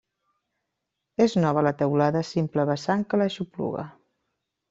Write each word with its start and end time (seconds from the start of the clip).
És 1.25 1.35
nova 1.43 1.63
la 1.67 1.73
teulada 1.83 2.23
simple 2.31 2.65
vessant 2.71 3.05
que 3.11 3.21
l'aixopluga. 3.25 3.87